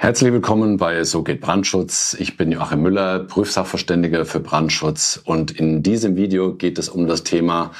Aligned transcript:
Herzlich 0.00 0.32
willkommen 0.32 0.76
bei 0.76 1.02
So 1.02 1.24
geht 1.24 1.40
Brandschutz. 1.40 2.16
Ich 2.20 2.36
bin 2.36 2.52
Joachim 2.52 2.82
Müller, 2.82 3.18
Prüfsachverständiger 3.18 4.24
für 4.26 4.38
Brandschutz 4.38 5.20
und 5.24 5.50
in 5.50 5.82
diesem 5.82 6.14
Video 6.14 6.54
geht 6.54 6.78
es 6.78 6.88
um 6.88 7.08
das 7.08 7.24
Thema 7.24 7.72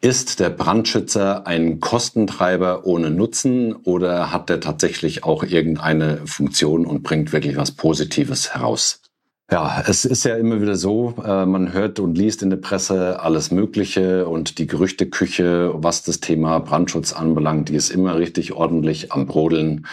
ist 0.00 0.40
der 0.40 0.48
Brandschützer 0.48 1.46
ein 1.46 1.80
Kostentreiber 1.80 2.86
ohne 2.86 3.10
Nutzen 3.10 3.76
oder 3.76 4.32
hat 4.32 4.48
er 4.48 4.60
tatsächlich 4.60 5.24
auch 5.24 5.42
irgendeine 5.42 6.26
Funktion 6.26 6.86
und 6.86 7.02
bringt 7.02 7.34
wirklich 7.34 7.58
was 7.58 7.72
Positives 7.72 8.54
heraus? 8.54 9.02
Ja, 9.48 9.84
es 9.86 10.04
ist 10.04 10.24
ja 10.24 10.34
immer 10.36 10.60
wieder 10.60 10.74
so, 10.74 11.14
äh, 11.24 11.46
man 11.46 11.72
hört 11.72 12.00
und 12.00 12.18
liest 12.18 12.42
in 12.42 12.50
der 12.50 12.56
Presse 12.56 13.20
alles 13.20 13.52
Mögliche 13.52 14.26
und 14.26 14.58
die 14.58 14.66
Gerüchteküche, 14.66 15.70
was 15.72 16.02
das 16.02 16.18
Thema 16.18 16.58
Brandschutz 16.58 17.12
anbelangt, 17.12 17.68
die 17.68 17.76
ist 17.76 17.90
immer 17.90 18.18
richtig 18.18 18.54
ordentlich 18.54 19.12
am 19.12 19.26
Brodeln. 19.26 19.86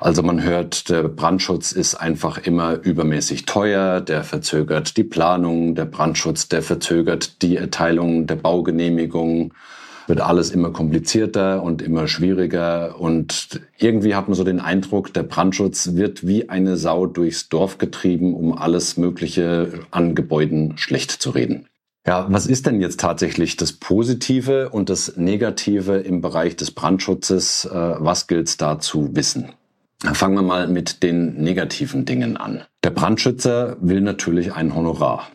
Also 0.00 0.24
man 0.24 0.42
hört, 0.42 0.88
der 0.88 1.04
Brandschutz 1.04 1.70
ist 1.70 1.94
einfach 1.94 2.38
immer 2.38 2.74
übermäßig 2.74 3.46
teuer, 3.46 4.00
der 4.00 4.24
verzögert 4.24 4.96
die 4.96 5.04
Planung, 5.04 5.76
der 5.76 5.84
Brandschutz, 5.84 6.48
der 6.48 6.62
verzögert 6.62 7.40
die 7.42 7.56
Erteilung 7.56 8.26
der 8.26 8.34
Baugenehmigung 8.34 9.54
wird 10.08 10.20
alles 10.20 10.50
immer 10.50 10.70
komplizierter 10.70 11.62
und 11.62 11.82
immer 11.82 12.08
schwieriger. 12.08 13.00
Und 13.00 13.60
irgendwie 13.78 14.14
hat 14.14 14.28
man 14.28 14.34
so 14.34 14.44
den 14.44 14.60
Eindruck, 14.60 15.12
der 15.12 15.22
Brandschutz 15.22 15.94
wird 15.94 16.26
wie 16.26 16.48
eine 16.48 16.76
Sau 16.76 17.06
durchs 17.06 17.48
Dorf 17.48 17.78
getrieben, 17.78 18.34
um 18.34 18.56
alles 18.56 18.96
Mögliche 18.96 19.80
an 19.90 20.14
Gebäuden 20.14 20.78
schlecht 20.78 21.10
zu 21.10 21.30
reden. 21.30 21.66
Ja, 22.06 22.26
was 22.30 22.46
ist 22.46 22.64
denn 22.64 22.80
jetzt 22.80 23.00
tatsächlich 23.00 23.56
das 23.56 23.72
Positive 23.72 24.70
und 24.70 24.88
das 24.88 25.16
Negative 25.16 25.98
im 25.98 26.22
Bereich 26.22 26.56
des 26.56 26.70
Brandschutzes? 26.70 27.66
Äh, 27.66 27.74
was 27.98 28.26
gilt 28.26 28.48
es 28.48 28.56
da 28.56 28.78
zu 28.78 29.14
wissen? 29.14 29.50
Fangen 30.00 30.36
wir 30.36 30.42
mal 30.42 30.68
mit 30.68 31.02
den 31.02 31.34
negativen 31.34 32.04
Dingen 32.04 32.36
an. 32.36 32.62
Der 32.84 32.90
Brandschützer 32.90 33.76
will 33.80 34.00
natürlich 34.00 34.54
ein 34.54 34.74
Honorar. 34.74 35.28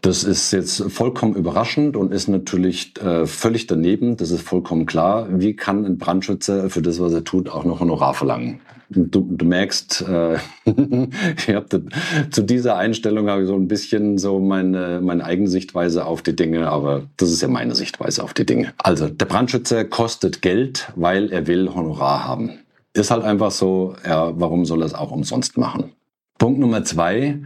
Das 0.00 0.22
ist 0.22 0.52
jetzt 0.52 0.82
vollkommen 0.92 1.34
überraschend 1.34 1.96
und 1.96 2.12
ist 2.12 2.28
natürlich 2.28 2.94
äh, 3.02 3.26
völlig 3.26 3.66
daneben. 3.66 4.16
Das 4.16 4.30
ist 4.30 4.42
vollkommen 4.42 4.86
klar. 4.86 5.26
Wie 5.30 5.56
kann 5.56 5.84
ein 5.84 5.98
Brandschützer 5.98 6.70
für 6.70 6.82
das, 6.82 7.00
was 7.00 7.12
er 7.12 7.24
tut, 7.24 7.48
auch 7.48 7.64
noch 7.64 7.80
Honorar 7.80 8.14
verlangen? 8.14 8.60
Du, 8.90 9.26
du 9.28 9.44
merkst, 9.44 10.04
äh, 10.08 10.36
ich 11.36 11.54
hab 11.54 11.68
das, 11.68 11.82
zu 12.30 12.42
dieser 12.42 12.76
Einstellung 12.76 13.28
habe 13.28 13.42
ich 13.42 13.48
so 13.48 13.54
ein 13.54 13.68
bisschen 13.68 14.16
so 14.16 14.38
meine, 14.38 15.00
meine 15.02 15.24
eigene 15.24 15.48
Sichtweise 15.48 16.06
auf 16.06 16.22
die 16.22 16.34
Dinge, 16.34 16.68
aber 16.68 17.02
das 17.16 17.30
ist 17.30 17.42
ja 17.42 17.48
meine 17.48 17.74
Sichtweise 17.74 18.22
auf 18.22 18.32
die 18.32 18.46
Dinge. 18.46 18.72
Also 18.78 19.08
der 19.08 19.26
Brandschützer 19.26 19.84
kostet 19.84 20.40
Geld, 20.40 20.90
weil 20.96 21.30
er 21.32 21.46
will 21.46 21.74
Honorar 21.74 22.24
haben. 22.24 22.60
Ist 22.94 23.10
halt 23.10 23.24
einfach 23.24 23.50
so, 23.50 23.94
ja, 24.06 24.32
warum 24.40 24.64
soll 24.64 24.82
er 24.82 24.86
es 24.86 24.94
auch 24.94 25.10
umsonst 25.10 25.58
machen? 25.58 25.92
Punkt 26.38 26.58
Nummer 26.58 26.84
zwei, 26.84 27.40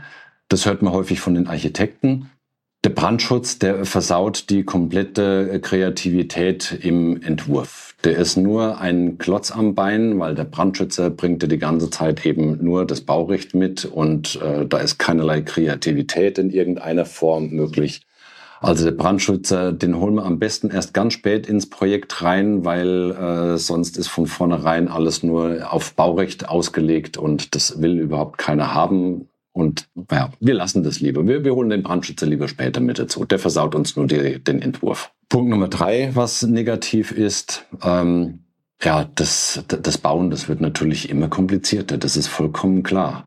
das 0.48 0.66
hört 0.66 0.82
man 0.82 0.92
häufig 0.92 1.20
von 1.20 1.34
den 1.34 1.48
Architekten. 1.48 2.30
Der 2.84 2.90
Brandschutz, 2.90 3.60
der 3.60 3.84
versaut 3.84 4.50
die 4.50 4.64
komplette 4.64 5.60
Kreativität 5.60 6.76
im 6.82 7.22
Entwurf. 7.22 7.94
Der 8.02 8.16
ist 8.16 8.36
nur 8.36 8.80
ein 8.80 9.18
Klotz 9.18 9.52
am 9.52 9.76
Bein, 9.76 10.18
weil 10.18 10.34
der 10.34 10.42
Brandschützer 10.44 11.08
bringt 11.10 11.42
ja 11.44 11.48
die 11.48 11.58
ganze 11.58 11.90
Zeit 11.90 12.26
eben 12.26 12.58
nur 12.64 12.84
das 12.84 13.02
Baurecht 13.02 13.54
mit 13.54 13.84
und 13.84 14.40
äh, 14.42 14.66
da 14.66 14.78
ist 14.78 14.98
keinerlei 14.98 15.42
Kreativität 15.42 16.38
in 16.38 16.50
irgendeiner 16.50 17.04
Form 17.04 17.50
möglich. 17.50 18.02
Also 18.60 18.84
der 18.84 18.92
Brandschützer, 18.92 19.72
den 19.72 19.98
holen 19.98 20.14
wir 20.14 20.24
am 20.24 20.40
besten 20.40 20.70
erst 20.70 20.92
ganz 20.92 21.12
spät 21.12 21.48
ins 21.48 21.70
Projekt 21.70 22.22
rein, 22.22 22.64
weil 22.64 23.12
äh, 23.12 23.58
sonst 23.58 23.96
ist 23.96 24.08
von 24.08 24.26
vornherein 24.26 24.88
alles 24.88 25.22
nur 25.22 25.72
auf 25.72 25.94
Baurecht 25.94 26.48
ausgelegt 26.48 27.16
und 27.16 27.54
das 27.54 27.80
will 27.80 28.00
überhaupt 28.00 28.38
keiner 28.38 28.74
haben. 28.74 29.28
Und 29.52 29.88
ja, 30.10 30.30
wir 30.40 30.54
lassen 30.54 30.82
das 30.82 31.00
lieber. 31.00 31.26
Wir, 31.26 31.44
wir 31.44 31.54
holen 31.54 31.70
den 31.70 31.82
Brandschützer 31.82 32.26
lieber 32.26 32.48
später 32.48 32.80
mit 32.80 32.98
dazu. 32.98 33.24
Der 33.24 33.38
versaut 33.38 33.74
uns 33.74 33.96
nur 33.96 34.06
die, 34.06 34.42
den 34.42 34.62
Entwurf. 34.62 35.12
Punkt 35.28 35.50
Nummer 35.50 35.68
drei, 35.68 36.10
was 36.14 36.42
negativ 36.42 37.12
ist, 37.12 37.66
ähm, 37.82 38.40
ja, 38.82 39.08
das, 39.14 39.62
das 39.68 39.98
Bauen, 39.98 40.30
das 40.30 40.48
wird 40.48 40.60
natürlich 40.60 41.08
immer 41.08 41.28
komplizierter. 41.28 41.98
Das 41.98 42.16
ist 42.16 42.26
vollkommen 42.26 42.82
klar. 42.82 43.24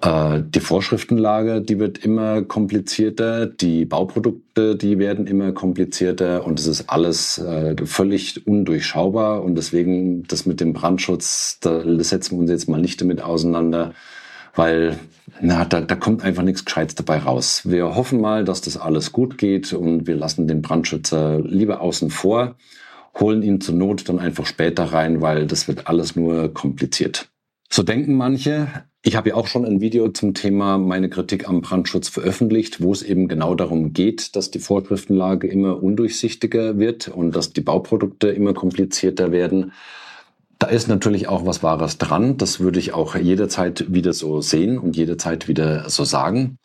Äh, 0.00 0.42
die 0.44 0.60
Vorschriftenlage, 0.60 1.62
die 1.62 1.78
wird 1.78 1.98
immer 1.98 2.42
komplizierter, 2.42 3.46
die 3.46 3.84
Bauprodukte, 3.84 4.76
die 4.76 4.98
werden 4.98 5.26
immer 5.26 5.52
komplizierter 5.52 6.44
und 6.44 6.58
es 6.58 6.66
ist 6.66 6.88
alles 6.90 7.38
äh, 7.38 7.74
völlig 7.84 8.46
undurchschaubar 8.46 9.42
und 9.42 9.54
deswegen 9.54 10.24
das 10.24 10.46
mit 10.46 10.60
dem 10.60 10.72
Brandschutz, 10.72 11.58
da 11.60 11.82
setzen 12.02 12.36
wir 12.36 12.40
uns 12.40 12.50
jetzt 12.50 12.68
mal 12.68 12.80
nicht 12.80 13.00
damit 13.00 13.22
auseinander 13.22 13.94
weil 14.56 14.98
na, 15.40 15.64
da, 15.64 15.80
da 15.80 15.94
kommt 15.94 16.22
einfach 16.22 16.42
nichts 16.42 16.64
Gescheites 16.64 16.94
dabei 16.94 17.18
raus. 17.18 17.62
Wir 17.64 17.94
hoffen 17.94 18.20
mal, 18.20 18.44
dass 18.44 18.62
das 18.62 18.76
alles 18.76 19.12
gut 19.12 19.38
geht 19.38 19.72
und 19.72 20.06
wir 20.06 20.16
lassen 20.16 20.48
den 20.48 20.62
Brandschützer 20.62 21.40
lieber 21.40 21.80
außen 21.80 22.10
vor, 22.10 22.56
holen 23.18 23.42
ihn 23.42 23.60
zur 23.60 23.74
Not 23.74 24.08
dann 24.08 24.18
einfach 24.18 24.46
später 24.46 24.84
rein, 24.84 25.20
weil 25.20 25.46
das 25.46 25.68
wird 25.68 25.86
alles 25.86 26.16
nur 26.16 26.52
kompliziert. 26.52 27.28
So 27.68 27.82
denken 27.82 28.14
manche. 28.14 28.68
Ich 29.02 29.16
habe 29.16 29.30
ja 29.30 29.34
auch 29.34 29.46
schon 29.46 29.64
ein 29.64 29.80
Video 29.80 30.08
zum 30.08 30.34
Thema 30.34 30.78
meine 30.78 31.08
Kritik 31.08 31.48
am 31.48 31.60
Brandschutz 31.60 32.08
veröffentlicht, 32.08 32.80
wo 32.80 32.92
es 32.92 33.02
eben 33.02 33.28
genau 33.28 33.54
darum 33.54 33.92
geht, 33.92 34.34
dass 34.34 34.50
die 34.50 34.58
Vorschriftenlage 34.58 35.46
immer 35.46 35.82
undurchsichtiger 35.82 36.78
wird 36.78 37.08
und 37.08 37.34
dass 37.36 37.52
die 37.52 37.60
Bauprodukte 37.60 38.28
immer 38.28 38.54
komplizierter 38.54 39.32
werden. 39.32 39.72
Da 40.58 40.68
ist 40.68 40.88
natürlich 40.88 41.28
auch 41.28 41.44
was 41.44 41.62
Wahres 41.62 41.98
dran. 41.98 42.38
Das 42.38 42.60
würde 42.60 42.78
ich 42.78 42.94
auch 42.94 43.14
jederzeit 43.14 43.92
wieder 43.92 44.12
so 44.12 44.40
sehen 44.40 44.78
und 44.78 44.96
jederzeit 44.96 45.48
wieder 45.48 45.90
so 45.90 46.04
sagen. 46.04 46.58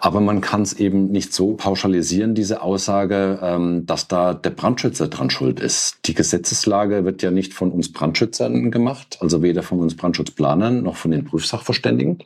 Aber 0.00 0.20
man 0.20 0.40
kann 0.40 0.62
es 0.62 0.74
eben 0.74 1.08
nicht 1.10 1.32
so 1.32 1.54
pauschalisieren, 1.54 2.34
diese 2.34 2.62
Aussage, 2.62 3.40
ähm, 3.42 3.84
dass 3.84 4.06
da 4.06 4.32
der 4.32 4.50
Brandschützer 4.50 5.08
dran 5.08 5.28
schuld 5.28 5.58
ist. 5.58 5.98
Die 6.06 6.14
Gesetzeslage 6.14 7.04
wird 7.04 7.22
ja 7.22 7.32
nicht 7.32 7.52
von 7.52 7.72
uns 7.72 7.92
Brandschützern 7.92 8.70
gemacht, 8.70 9.18
also 9.20 9.42
weder 9.42 9.64
von 9.64 9.80
uns 9.80 9.96
Brandschutzplanern 9.96 10.84
noch 10.84 10.94
von 10.94 11.10
den 11.10 11.24
Prüfsachverständigen, 11.24 12.18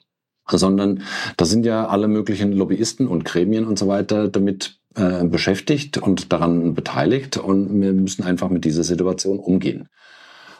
sondern 0.50 1.02
da 1.38 1.46
sind 1.46 1.64
ja 1.64 1.86
alle 1.86 2.08
möglichen 2.08 2.52
Lobbyisten 2.52 3.08
und 3.08 3.24
Gremien 3.24 3.64
und 3.64 3.78
so 3.78 3.88
weiter 3.88 4.28
damit 4.28 4.78
äh, 4.94 5.24
beschäftigt 5.24 5.96
und 5.96 6.30
daran 6.30 6.74
beteiligt 6.74 7.38
und 7.38 7.80
wir 7.80 7.94
müssen 7.94 8.22
einfach 8.22 8.50
mit 8.50 8.66
dieser 8.66 8.84
Situation 8.84 9.38
umgehen. 9.38 9.88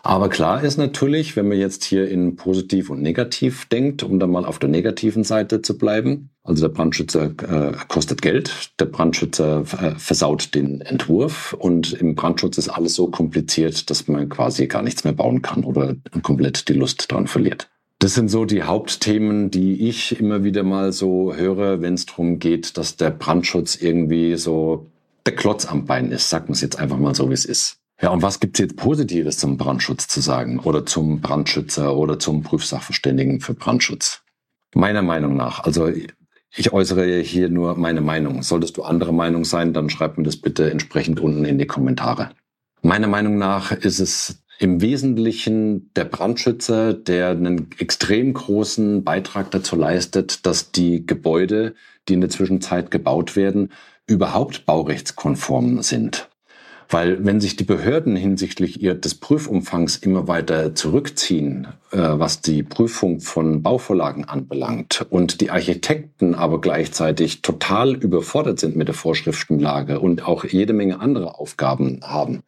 Aber 0.05 0.29
klar 0.29 0.65
ist 0.65 0.79
natürlich, 0.79 1.37
wenn 1.37 1.47
man 1.47 1.59
jetzt 1.59 1.85
hier 1.85 2.09
in 2.09 2.35
positiv 2.35 2.91
und 2.91 3.03
negativ 3.03 3.67
denkt, 3.67 4.03
um 4.03 4.19
dann 4.19 4.31
mal 4.31 4.45
auf 4.45 4.59
der 4.59 4.69
negativen 4.69 5.23
Seite 5.23 5.63
zu 5.63 5.79
bleiben, 5.79 6.31
also 6.43 6.67
der 6.67 6.75
Brandschützer 6.75 7.27
äh, 7.27 7.73
kostet 7.87 8.21
Geld, 8.21 8.73
der 8.81 8.87
Brandschützer 8.87 9.61
äh, 9.81 9.95
versaut 9.97 10.57
den 10.57 10.81
Entwurf 10.81 11.53
und 11.53 11.93
im 11.93 12.17
Brandschutz 12.17 12.59
ist 12.59 12.69
alles 12.69 12.95
so 12.95 13.09
kompliziert, 13.09 13.91
dass 13.91 14.09
man 14.09 14.29
quasi 14.29 14.67
gar 14.67 14.83
nichts 14.83 15.05
mehr 15.05 15.13
bauen 15.13 15.41
kann 15.41 15.63
oder 15.63 15.95
komplett 16.23 16.69
die 16.69 16.75
Lust 16.75 17.11
dran 17.13 17.29
verliert. 17.29 17.69
Das 18.01 18.15
sind 18.15 18.29
so 18.29 18.45
die 18.45 18.65
Hauptthemen, 18.65 19.53
die 19.53 19.89
ich 19.89 20.19
immer 20.19 20.43
wieder 20.43 20.65
mal 20.65 20.91
so 20.91 21.33
höre, 21.37 21.81
wenn 21.81 21.95
es 21.95 22.07
darum 22.07 22.41
geht, 22.41 22.77
dass 22.77 22.97
der 22.97 23.11
Brandschutz 23.11 23.77
irgendwie 23.77 24.37
so 24.37 24.89
der 25.25 25.37
Klotz 25.37 25.65
am 25.65 25.85
Bein 25.85 26.11
ist. 26.11 26.29
Sagt 26.29 26.49
man 26.49 26.55
es 26.55 26.61
jetzt 26.61 26.81
einfach 26.81 26.99
mal 26.99 27.15
so, 27.15 27.31
wie 27.31 27.35
es 27.35 27.45
ist. 27.45 27.82
Ja, 28.01 28.11
und 28.11 28.23
was 28.23 28.41
gibt's 28.41 28.59
jetzt 28.59 28.77
Positives 28.77 29.39
zum 29.39 29.57
Brandschutz 29.57 30.09
zu 30.09 30.21
sagen 30.21 30.59
oder 30.61 30.85
zum 30.85 31.21
Brandschützer 31.21 31.97
oder 31.97 32.19
zum 32.19 32.43
Prüfsachverständigen 32.43 33.41
für 33.41 33.55
Brandschutz? 33.55 34.23
Meiner 34.75 35.03
Meinung 35.03 35.37
nach, 35.37 35.65
also 35.65 35.91
ich 36.55 36.73
äußere 36.73 37.21
hier 37.21 37.49
nur 37.49 37.77
meine 37.77 38.01
Meinung. 38.01 38.43
Solltest 38.43 38.77
du 38.77 38.83
andere 38.83 39.15
Meinung 39.15 39.45
sein, 39.45 39.73
dann 39.73 39.89
schreib 39.89 40.19
mir 40.19 40.25
das 40.25 40.37
bitte 40.37 40.71
entsprechend 40.71 41.21
unten 41.21 41.45
in 41.45 41.59
die 41.59 41.67
Kommentare. 41.67 42.31
Meiner 42.83 43.07
Meinung 43.07 43.39
nach 43.39 43.73
ist 43.73 44.01
es 44.01 44.43
im 44.59 44.81
Wesentlichen 44.81 45.91
der 45.95 46.05
Brandschützer, 46.05 46.93
der 46.95 47.31
einen 47.31 47.71
extrem 47.79 48.35
großen 48.35 49.03
Beitrag 49.03 49.51
dazu 49.51 49.77
leistet, 49.77 50.45
dass 50.45 50.73
die 50.73 51.07
Gebäude, 51.07 51.75
die 52.09 52.15
in 52.15 52.21
der 52.21 52.31
Zwischenzeit 52.31 52.91
gebaut 52.91 53.35
werden, 53.35 53.73
überhaupt 54.07 54.67
baurechtskonform 54.67 55.83
sind. 55.83 56.29
Weil 56.89 57.25
wenn 57.25 57.41
sich 57.41 57.57
die 57.57 57.65
Behörden 57.65 58.17
hinsichtlich 58.17 58.83
ihr, 58.83 58.95
des 58.95 59.15
Prüfumfangs 59.15 59.97
immer 59.97 60.29
weiter 60.29 60.75
zurückziehen, 60.75 61.69
äh, 61.91 61.99
was 61.99 62.41
die 62.41 62.63
Prüfung 62.63 63.21
von 63.21 63.63
Bauvorlagen 63.63 64.25
anbelangt, 64.25 65.07
und 65.11 65.41
die 65.41 65.51
Architekten 65.51 66.35
aber 66.35 66.61
gleichzeitig 66.61 67.43
total 67.43 67.95
überfordert 67.95 68.61
sind 68.61 68.77
mit 68.77 68.89
der 68.89 68.95
Vorschriftenlage 68.95 70.01
und 70.01 70.27
auch 70.27 70.45
jede 70.45 70.73
Menge 70.73 71.01
andere 71.01 71.39
Aufgaben 71.39 72.01
haben, 72.03 72.43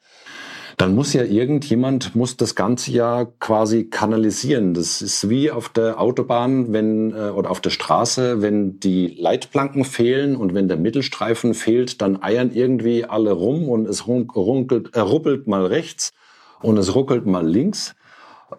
dann 0.76 0.94
muss 0.94 1.12
ja 1.12 1.22
irgendjemand 1.22 2.14
muss 2.14 2.36
das 2.36 2.54
ganze 2.54 2.90
ja 2.90 3.26
quasi 3.40 3.84
kanalisieren. 3.84 4.74
Das 4.74 5.02
ist 5.02 5.28
wie 5.28 5.50
auf 5.50 5.68
der 5.68 6.00
Autobahn, 6.00 6.72
wenn 6.72 7.12
äh, 7.12 7.30
oder 7.30 7.50
auf 7.50 7.60
der 7.60 7.70
Straße, 7.70 8.42
wenn 8.42 8.80
die 8.80 9.08
Leitplanken 9.08 9.84
fehlen 9.84 10.36
und 10.36 10.54
wenn 10.54 10.68
der 10.68 10.76
Mittelstreifen 10.76 11.54
fehlt, 11.54 12.02
dann 12.02 12.22
eiern 12.22 12.50
irgendwie 12.52 13.04
alle 13.04 13.32
rum 13.32 13.68
und 13.68 13.88
es 13.88 14.06
runkelt, 14.06 14.94
äh, 14.94 15.00
ruppelt 15.00 15.46
mal 15.46 15.66
rechts 15.66 16.12
und 16.60 16.78
es 16.78 16.94
ruckelt 16.94 17.26
mal 17.26 17.46
links. 17.46 17.94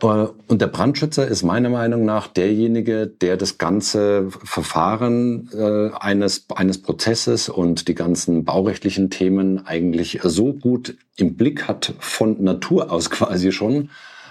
Äh, 0.02 0.28
und 0.48 0.62
der 0.62 0.68
Brandschützer 0.68 1.28
ist 1.28 1.44
meiner 1.44 1.70
Meinung 1.70 2.06
nach 2.06 2.28
derjenige, 2.28 3.08
der 3.08 3.38
das 3.38 3.58
ganze 3.58 4.30
Verfahren 4.30 5.50
äh, 5.54 5.90
eines, 6.00 6.46
eines 6.54 6.82
Prozesses 6.82 7.50
und 7.50 7.88
die 7.88 7.96
ganzen 7.96 8.46
baurechtlichen 8.46 9.10
Themen 9.10 9.66
eigentlich 9.66 10.20
so 10.24 10.54
gut 10.54 10.96
im 11.18 11.36
Blick 11.36 11.68
hat, 11.68 11.94
von 12.00 12.44
Natur 12.44 12.92
aus 12.92 13.10
quasi 13.10 13.52
schon, 13.52 13.90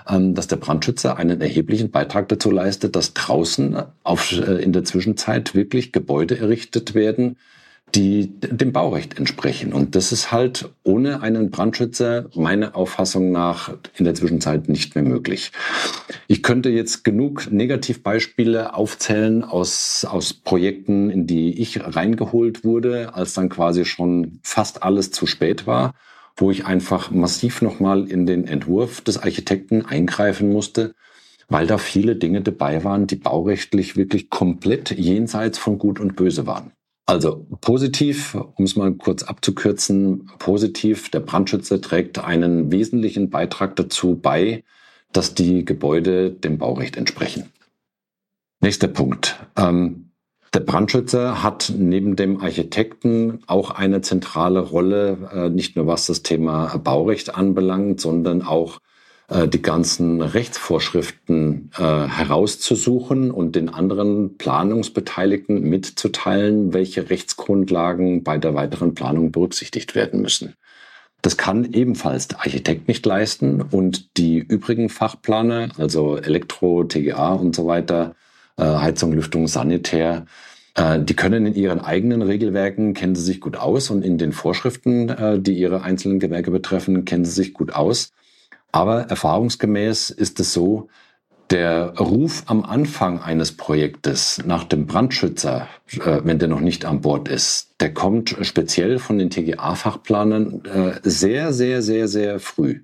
ähm, 0.09 0.35
dass 0.35 0.47
der 0.47 0.57
Brandschützer 0.57 1.17
einen 1.17 1.41
erheblichen 1.41 1.91
Beitrag 1.91 2.29
dazu 2.29 2.51
leistet, 2.51 2.97
dass 2.97 3.15
draußen 3.15 3.83
auf, 4.03 4.33
äh, 4.33 4.63
in 4.63 4.73
der 4.73 4.85
Zwischenzeit 4.85 5.55
wirklich 5.55 5.93
Gebäude 5.93 6.39
errichtet 6.39 6.95
werden, 6.95 7.37
die 7.95 8.33
dem 8.41 8.73
Baurecht 8.73 9.19
entsprechen. 9.19 9.73
Und 9.73 9.95
das 9.95 10.11
ist 10.11 10.33
halt 10.33 10.69
ohne 10.83 11.23
einen 11.23 11.51
Brandschützer 11.51 12.29
meiner 12.35 12.75
Auffassung 12.75 13.31
nach 13.31 13.75
in 13.97 14.05
der 14.05 14.15
Zwischenzeit 14.15 14.69
nicht 14.69 14.95
mehr 14.95 15.05
möglich. 15.05 15.53
Ich 16.27 16.43
könnte 16.43 16.71
jetzt 16.71 17.05
genug 17.05 17.51
Negativbeispiele 17.53 18.75
aufzählen 18.75 19.45
aus, 19.45 20.05
aus 20.05 20.35
Projekten, 20.35 21.11
in 21.11 21.27
die 21.27 21.61
ich 21.61 21.81
reingeholt 21.81 22.65
wurde, 22.65 23.15
als 23.15 23.35
dann 23.35 23.49
quasi 23.49 23.85
schon 23.85 24.41
fast 24.43 24.83
alles 24.83 25.13
zu 25.13 25.27
spät 25.27 25.67
war, 25.67 25.95
wo 26.37 26.51
ich 26.51 26.67
einfach 26.67 27.13
massiv 27.13 27.63
nochmal 27.63 28.11
in 28.11 28.27
den 28.27 28.49
Entwurf 28.49 29.03
des 29.03 29.19
Architekten 29.19 29.87
eingreifen 29.87 30.53
musste, 30.53 30.95
weil 31.49 31.69
da 31.69 31.79
viele 31.79 32.17
Dinge 32.17 32.41
dabei 32.41 32.83
waren, 32.83 33.07
die 33.07 33.17
baurechtlich 33.17 33.97
wirklich 33.97 34.31
komplett 34.31 34.91
jenseits 34.91 35.59
von 35.59 35.79
Gut 35.79 36.01
und 36.01 36.17
Böse 36.17 36.47
waren. 36.47 36.73
Also 37.07 37.47
positiv, 37.61 38.35
um 38.35 38.65
es 38.65 38.77
mal 38.77 38.95
kurz 38.95 39.23
abzukürzen, 39.23 40.31
positiv, 40.39 41.11
der 41.11 41.21
Brandschützer 41.21 41.81
trägt 41.81 42.19
einen 42.19 42.73
wesentlichen 42.73 43.29
Beitrag 43.29 43.77
dazu 43.77 44.17
bei, 44.17 44.65
dass 45.13 45.35
die 45.35 45.65
Gebäude 45.65 46.31
dem 46.31 46.59
Baurecht 46.59 46.97
entsprechen. 46.97 47.53
Nächster 48.61 48.89
Punkt. 48.89 49.37
Ähm, 49.57 50.13
der 50.55 50.61
Brandschützer 50.61 51.43
hat 51.43 51.73
neben 51.77 52.17
dem 52.17 52.41
Architekten 52.41 53.41
auch 53.47 53.71
eine 53.71 54.01
zentrale 54.01 54.61
Rolle, 54.61 55.31
äh, 55.33 55.49
nicht 55.51 55.77
nur 55.77 55.87
was 55.87 56.07
das 56.07 56.23
Thema 56.23 56.79
Baurecht 56.79 57.35
anbelangt, 57.35 58.01
sondern 58.01 58.41
auch 58.41 58.81
die 59.29 59.63
ganzen 59.63 60.21
Rechtsvorschriften 60.21 61.71
äh, 61.79 61.83
herauszusuchen 61.83 63.31
und 63.31 63.57
den 63.57 63.71
anderen 63.71 64.37
Planungsbeteiligten 64.37 65.63
mitzuteilen, 65.63 66.75
welche 66.75 67.09
Rechtsgrundlagen 67.09 68.23
bei 68.23 68.37
der 68.37 68.55
weiteren 68.55 68.95
Planung 68.95 69.33
berücksichtigt 69.33 69.95
werden 69.95 70.21
müssen. 70.21 70.57
Das 71.25 71.39
kann 71.39 71.73
ebenfalls 71.73 72.29
der 72.29 72.41
Architekt 72.41 72.87
nicht 72.87 73.07
leisten 73.07 73.63
und 73.63 74.19
die 74.19 74.41
übrigen 74.41 74.91
Fachplaner, 74.91 75.71
also 75.79 76.19
Elektro, 76.19 76.85
TGA 76.85 77.33
und 77.33 77.57
so 77.57 77.67
weiter, 77.67 78.15
äh, 78.59 78.65
Heizung, 78.65 79.15
Lüftung, 79.15 79.49
Sanitär, 79.49 80.27
äh, 80.75 81.01
die 81.01 81.15
können 81.15 81.47
in 81.47 81.55
ihren 81.55 81.81
eigenen 81.81 82.21
Regelwerken, 82.21 82.93
kennen 82.93 83.15
sie 83.15 83.23
sich 83.23 83.41
gut 83.41 83.57
aus 83.57 83.89
und 83.89 84.05
in 84.05 84.19
den 84.19 84.33
Vorschriften, 84.33 85.09
äh, 85.09 85.41
die 85.41 85.55
ihre 85.55 85.83
einzelnen 85.83 86.19
Gewerke 86.19 86.51
betreffen, 86.51 87.07
kennen 87.07 87.25
sie 87.25 87.33
sich 87.33 87.55
gut 87.55 87.73
aus. 87.73 88.13
Aber 88.75 89.03
erfahrungsgemäß 89.03 90.11
ist 90.11 90.41
es 90.41 90.53
so, 90.53 90.89
der 91.51 91.97
Ruf 91.97 92.43
am 92.47 92.65
Anfang 92.65 93.21
eines 93.21 93.57
Projektes 93.57 94.43
nach 94.45 94.65
dem 94.65 94.87
Brandschützer, 94.87 95.69
äh, 95.93 96.23
wenn 96.25 96.41
der 96.41 96.49
noch 96.49 96.59
nicht 96.59 96.85
an 96.85 97.01
Bord 97.01 97.29
ist, 97.29 97.77
der 97.79 97.95
kommt 97.95 98.37
speziell 98.41 98.99
von 98.99 99.17
den 99.17 99.31
TGA-Fachplanern 99.31 100.65
äh, 100.65 101.09
sehr, 101.09 101.53
sehr, 101.53 101.83
sehr, 101.83 102.09
sehr 102.09 102.41
früh. 102.41 102.81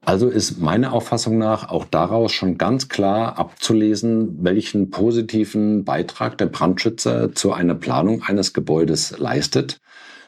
Also 0.00 0.28
ist 0.28 0.60
meiner 0.60 0.92
Auffassung 0.92 1.38
nach 1.38 1.70
auch 1.70 1.86
daraus 1.86 2.30
schon 2.30 2.56
ganz 2.56 2.88
klar 2.88 3.36
abzulesen, 3.36 4.44
welchen 4.44 4.90
positiven 4.90 5.84
Beitrag 5.84 6.38
der 6.38 6.46
Brandschützer 6.46 7.34
zu 7.34 7.52
einer 7.52 7.74
Planung 7.74 8.22
eines 8.22 8.52
Gebäudes 8.52 9.18
leistet, 9.18 9.80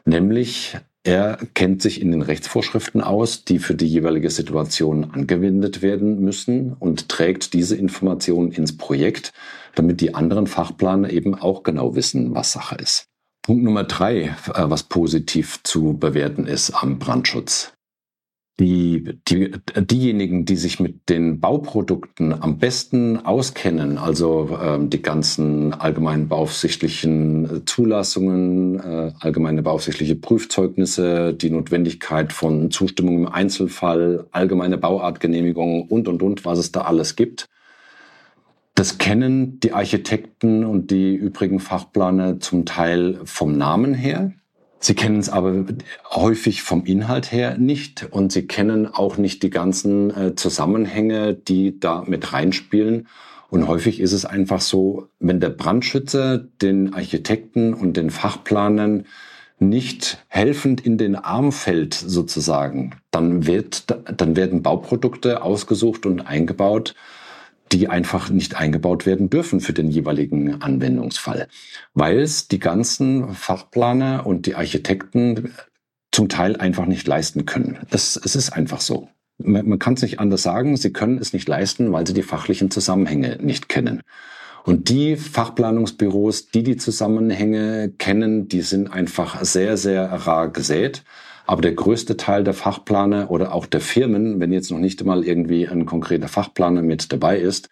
nämlich 0.05 0.76
er 1.04 1.38
kennt 1.54 1.82
sich 1.82 2.00
in 2.00 2.12
den 2.12 2.22
Rechtsvorschriften 2.22 3.00
aus, 3.00 3.44
die 3.44 3.58
für 3.58 3.75
die 3.75 3.88
jeweilige 3.88 4.31
Situation 4.31 5.10
angewendet 5.10 5.82
werden 5.82 6.20
müssen 6.20 6.75
und 6.75 7.08
trägt 7.08 7.54
diese 7.54 7.76
Informationen 7.76 8.52
ins 8.52 8.76
Projekt, 8.76 9.32
damit 9.75 10.00
die 10.00 10.14
anderen 10.14 10.46
Fachplaner 10.46 11.10
eben 11.10 11.34
auch 11.34 11.64
genau 11.64 11.96
wissen, 11.96 12.34
was 12.34 12.52
Sache 12.52 12.76
ist. 12.76 13.08
Punkt 13.43 13.64
Nummer 13.64 13.82
drei, 13.82 14.22
äh, 14.22 14.34
was 14.54 14.84
positiv 14.84 15.60
zu 15.64 15.99
bewerten 15.99 16.46
ist 16.46 16.70
am 16.70 17.00
Brandschutz 17.00 17.72
die, 18.60 19.19
die, 19.28 19.50
diejenigen, 19.76 20.44
die 20.44 20.56
sich 20.56 20.78
mit 20.78 21.08
den 21.08 21.40
Bauprodukten 21.40 22.32
am 22.32 22.58
besten 22.58 23.25
auskennen, 23.25 23.96
also 23.96 24.58
ähm, 24.62 24.90
die 24.90 25.00
ganzen 25.00 25.72
allgemeinen 25.72 26.28
beaufsichtlichen 26.28 27.62
Zulassungen, 27.66 28.78
äh, 28.78 29.12
allgemeine 29.20 29.62
beaufsichtliche 29.62 30.16
Prüfzeugnisse, 30.16 31.32
die 31.32 31.50
Notwendigkeit 31.50 32.32
von 32.32 32.70
Zustimmung 32.70 33.20
im 33.20 33.28
Einzelfall, 33.28 34.26
allgemeine 34.32 34.76
Bauartgenehmigungen 34.76 35.88
und, 35.88 36.06
und, 36.06 36.22
und, 36.22 36.44
was 36.44 36.58
es 36.58 36.72
da 36.72 36.82
alles 36.82 37.16
gibt. 37.16 37.46
Das 38.75 38.98
kennen 38.98 39.60
die 39.60 39.72
Architekten 39.72 40.64
und 40.64 40.90
die 40.90 41.14
übrigen 41.14 41.60
Fachplaner 41.60 42.40
zum 42.40 42.64
Teil 42.64 43.20
vom 43.25 43.56
Namen 43.56 43.94
her. 43.94 44.32
Sie 44.84 44.94
kennen 44.94 45.20
es 45.20 45.29
aber 45.29 45.64
häufig 46.11 46.62
vom 46.62 46.84
Inhalt 46.84 47.31
her 47.31 47.56
nicht 47.56 48.08
und 48.11 48.32
sie 48.32 48.49
kennen 48.49 48.88
auch 48.88 49.17
nicht 49.17 49.44
die 49.44 49.50
ganzen 49.50 50.11
äh, 50.11 50.34
Zusammenhänge, 50.34 51.34
die 51.34 51.79
da 51.79 52.02
mit 52.05 52.32
reinspielen. 52.32 53.06
Und 53.49 53.69
häufig 53.69 54.00
ist 54.00 54.12
es 54.12 54.25
einfach 54.25 54.61
so, 54.61 55.06
wenn 55.20 55.38
der 55.38 55.50
Brandschützer 55.50 56.38
den 56.38 56.94
Architekten 56.94 57.75
und 57.75 57.96
den 57.96 58.11
Fachplanern 58.11 59.06
nicht 59.61 60.19
helfend 60.26 60.84
in 60.84 60.99
den 60.99 61.14
Arm 61.14 61.52
fällt 61.52 61.94
sozusagen, 61.94 62.96
dann 63.12 63.46
wird, 63.46 63.84
dann 64.17 64.34
werden 64.34 64.62
Bauprodukte 64.64 65.43
ausgesucht 65.43 66.06
und 66.06 66.23
eingebaut, 66.23 66.96
die 67.72 67.88
einfach 67.88 68.30
nicht 68.30 68.56
eingebaut 68.56 69.06
werden 69.06 69.30
dürfen 69.30 69.60
für 69.60 69.72
den 69.72 69.88
jeweiligen 69.88 70.60
Anwendungsfall, 70.60 71.48
weil 71.94 72.20
es 72.20 72.48
die 72.48 72.58
ganzen 72.58 73.34
Fachplaner 73.34 74.26
und 74.26 74.46
die 74.46 74.55
Architekten 74.55 75.52
zum 76.10 76.29
Teil 76.29 76.56
einfach 76.56 76.86
nicht 76.86 77.06
leisten 77.06 77.46
können. 77.46 77.79
Es, 77.91 78.20
es 78.22 78.36
ist 78.36 78.50
einfach 78.50 78.81
so. 78.81 79.08
Man, 79.38 79.67
man 79.67 79.79
kann 79.79 79.94
es 79.94 80.02
nicht 80.02 80.20
anders 80.20 80.43
sagen, 80.43 80.76
sie 80.76 80.93
können 80.93 81.19
es 81.19 81.32
nicht 81.32 81.48
leisten, 81.48 81.91
weil 81.93 82.06
sie 82.06 82.12
die 82.12 82.22
fachlichen 82.22 82.70
Zusammenhänge 82.70 83.38
nicht 83.41 83.69
kennen. 83.69 84.02
Und 84.64 84.91
die 84.91 85.17
Fachplanungsbüros, 85.17 86.48
die 86.48 86.62
die 86.62 86.76
Zusammenhänge 86.76 87.93
kennen, 87.98 88.48
die 88.48 88.60
sind 88.60 88.93
einfach 88.93 89.43
sehr, 89.44 89.76
sehr 89.76 90.05
rar 90.05 90.52
gesät. 90.52 91.02
Aber 91.46 91.63
der 91.63 91.72
größte 91.72 92.17
Teil 92.17 92.44
der 92.44 92.55
Fachplaner 92.55 93.31
oder 93.31 93.53
auch 93.53 93.67
der 93.67 93.81
Firmen, 93.81 94.41
wenn 94.41 94.53
jetzt 94.53 94.70
noch 94.70 94.79
nicht 94.79 95.05
mal 95.05 95.25
irgendwie 95.25 95.67
ein 95.67 95.87
konkreter 95.87 96.29
Fachplaner 96.29 96.82
mit 96.82 97.13
dabei 97.13 97.39
ist, 97.39 97.69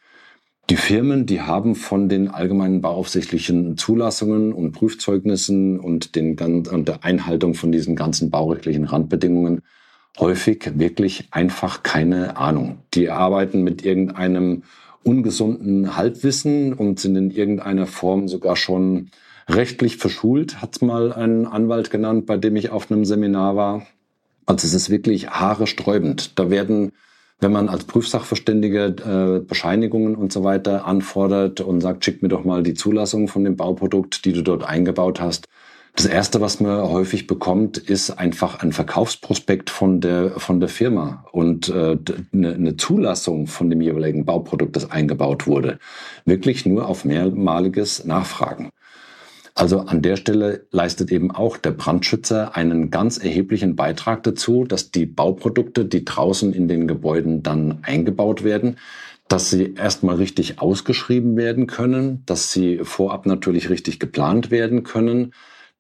die 0.71 0.77
Firmen, 0.77 1.27
die 1.27 1.41
haben 1.41 1.75
von 1.75 2.09
den 2.09 2.29
allgemeinen 2.29 2.81
bauaufsichtlichen 2.81 3.77
Zulassungen 3.77 4.53
und 4.53 4.71
Prüfzeugnissen 4.71 5.81
und, 5.81 6.15
den, 6.15 6.39
und 6.39 6.89
der 6.89 7.05
Einhaltung 7.05 7.55
von 7.55 7.73
diesen 7.73 7.97
ganzen 7.97 8.31
baurechtlichen 8.31 8.85
Randbedingungen 8.85 9.63
häufig 10.19 10.71
wirklich 10.75 11.29
einfach 11.33 11.83
keine 11.83 12.37
Ahnung. 12.37 12.79
Die 12.95 13.11
arbeiten 13.11 13.63
mit 13.63 13.85
irgendeinem 13.85 14.63
ungesunden 15.03 15.97
Halbwissen 15.97 16.73
und 16.73 17.01
sind 17.01 17.17
in 17.17 17.31
irgendeiner 17.31 17.87
Form 17.87 18.29
sogar 18.29 18.55
schon 18.55 19.11
rechtlich 19.55 19.97
verschult, 19.97 20.61
hat's 20.61 20.81
mal 20.81 21.13
ein 21.13 21.47
Anwalt 21.47 21.91
genannt, 21.91 22.27
bei 22.27 22.37
dem 22.37 22.57
ich 22.57 22.71
auf 22.71 22.91
einem 22.91 23.05
Seminar 23.05 23.57
war. 23.57 23.87
Also 24.47 24.67
es 24.67 24.75
ist 24.75 24.91
wirklich 24.91 25.31
haaresträubend. 25.31 26.39
Da 26.39 26.51
werden, 26.51 26.93
wenn 27.41 27.53
man 27.53 27.69
als 27.69 27.85
Prüfsachverständiger 27.85 29.37
äh, 29.37 29.41
Bescheinigungen 29.41 30.17
und 30.17 30.33
so 30.33 30.45
weiter 30.45 30.87
anfordert 30.87 31.61
und 31.61 31.81
sagt, 31.81 32.05
schick 32.05 32.23
mir 32.23 32.29
doch 32.29 32.45
mal 32.45 32.63
die 32.63 32.75
Zulassung 32.75 33.29
von 33.29 33.45
dem 33.45 33.57
Bauprodukt, 33.57 34.25
die 34.25 34.33
du 34.33 34.43
dort 34.43 34.65
eingebaut 34.65 35.21
hast. 35.21 35.49
Das 35.97 36.07
erste, 36.07 36.41
was 36.41 36.61
man 36.61 36.83
häufig 36.83 37.27
bekommt, 37.27 37.77
ist 37.77 38.11
einfach 38.11 38.61
ein 38.61 38.73
Verkaufsprospekt 38.73 39.71
von 39.71 40.01
der 40.01 40.39
von 40.39 40.61
der 40.61 40.69
Firma 40.69 41.25
und 41.33 41.69
äh, 41.69 41.99
eine, 42.33 42.55
eine 42.55 42.77
Zulassung 42.77 43.49
von 43.49 43.71
dem 43.71 43.81
jeweiligen 43.81 44.25
Bauprodukt, 44.25 44.77
das 44.77 44.91
eingebaut 44.91 45.47
wurde. 45.47 45.79
Wirklich 46.25 46.65
nur 46.65 46.87
auf 46.87 47.05
mehrmaliges 47.05 48.05
Nachfragen. 48.05 48.71
Also 49.55 49.81
an 49.81 50.03
der 50.03 50.17
Stelle 50.17 50.67
leistet 50.71 51.11
eben 51.11 51.31
auch 51.31 51.57
der 51.57 51.73
Brandschützer 51.73 52.57
einen 52.57 52.91
ganz 52.91 53.19
erheblichen 53.19 53.77
Beitrag 53.77 54.23
dazu, 54.23 54.65
dass 54.65 54.91
die 54.91 55.07
Bauprodukte, 55.07 55.85
die 55.85 56.05
draußen 56.05 56.53
in 56.53 56.69
den 56.69 56.87
Gebäuden 56.87 57.43
dann 57.43 57.81
eingebaut 57.83 58.45
werden, 58.45 58.77
dass 59.29 59.51
sie 59.51 59.75
erstmal 59.75 60.17
richtig 60.17 60.61
ausgeschrieben 60.61 61.37
werden 61.37 61.67
können, 61.67 62.23
dass 62.27 62.53
sie 62.53 62.81
vorab 62.83 63.27
natürlich 63.27 63.71
richtig 63.71 64.01
geplant 64.01 64.51
werden 64.51 64.83
können, 64.83 65.33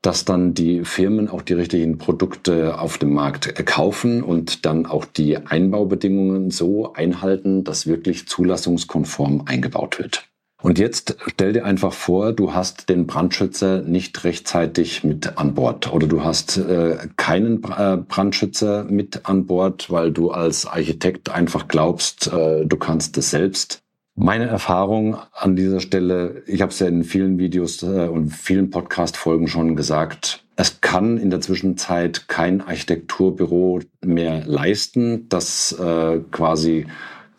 dass 0.02 0.24
dann 0.24 0.54
die 0.54 0.84
Firmen 0.84 1.28
auch 1.28 1.42
die 1.42 1.54
richtigen 1.54 1.98
Produkte 1.98 2.78
auf 2.78 2.96
dem 2.96 3.12
Markt 3.12 3.54
kaufen 3.66 4.22
und 4.22 4.64
dann 4.66 4.86
auch 4.86 5.04
die 5.04 5.36
Einbaubedingungen 5.36 6.50
so 6.50 6.92
einhalten, 6.94 7.64
dass 7.64 7.86
wirklich 7.86 8.26
zulassungskonform 8.26 9.42
eingebaut 9.46 9.98
wird. 9.98 10.29
Und 10.62 10.78
jetzt 10.78 11.16
stell 11.26 11.54
dir 11.54 11.64
einfach 11.64 11.92
vor, 11.92 12.32
du 12.32 12.52
hast 12.52 12.88
den 12.88 13.06
Brandschützer 13.06 13.80
nicht 13.82 14.24
rechtzeitig 14.24 15.04
mit 15.04 15.38
an 15.38 15.54
Bord 15.54 15.92
oder 15.92 16.06
du 16.06 16.22
hast 16.22 16.58
äh, 16.58 16.98
keinen 17.16 17.62
äh, 17.64 17.96
Brandschützer 17.96 18.84
mit 18.84 19.22
an 19.24 19.46
Bord, 19.46 19.90
weil 19.90 20.12
du 20.12 20.30
als 20.30 20.66
Architekt 20.66 21.30
einfach 21.30 21.68
glaubst, 21.68 22.30
äh, 22.32 22.66
du 22.66 22.76
kannst 22.76 23.16
es 23.16 23.30
selbst. 23.30 23.82
Meine 24.16 24.48
Erfahrung 24.48 25.16
an 25.32 25.56
dieser 25.56 25.80
Stelle, 25.80 26.42
ich 26.46 26.60
habe 26.60 26.72
es 26.72 26.78
ja 26.78 26.88
in 26.88 27.04
vielen 27.04 27.38
Videos 27.38 27.82
äh, 27.82 28.08
und 28.08 28.28
vielen 28.30 28.68
Podcast-Folgen 28.68 29.48
schon 29.48 29.76
gesagt, 29.76 30.44
es 30.56 30.82
kann 30.82 31.16
in 31.16 31.30
der 31.30 31.40
Zwischenzeit 31.40 32.28
kein 32.28 32.60
Architekturbüro 32.60 33.80
mehr 34.04 34.44
leisten, 34.44 35.26
das 35.30 35.72
äh, 35.72 36.20
quasi 36.30 36.86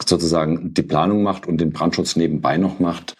sozusagen 0.09 0.73
die 0.73 0.81
Planung 0.83 1.23
macht 1.23 1.47
und 1.47 1.59
den 1.59 1.71
Brandschutz 1.71 2.15
nebenbei 2.15 2.57
noch 2.57 2.79
macht, 2.79 3.15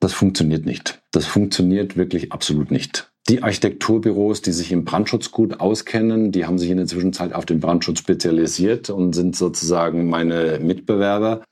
das 0.00 0.12
funktioniert 0.12 0.66
nicht. 0.66 1.00
Das 1.12 1.26
funktioniert 1.26 1.96
wirklich 1.96 2.32
absolut 2.32 2.70
nicht. 2.70 3.12
Die 3.28 3.44
Architekturbüros, 3.44 4.42
die 4.42 4.50
sich 4.50 4.72
im 4.72 4.84
Brandschutz 4.84 5.30
gut 5.30 5.60
auskennen, 5.60 6.32
die 6.32 6.44
haben 6.44 6.58
sich 6.58 6.70
in 6.70 6.76
der 6.78 6.86
Zwischenzeit 6.86 7.32
auf 7.32 7.46
den 7.46 7.60
Brandschutz 7.60 8.00
spezialisiert 8.00 8.90
und 8.90 9.12
sind 9.12 9.36
sozusagen 9.36 10.08
meine 10.08 10.58
Mitbewerber. 10.60 11.42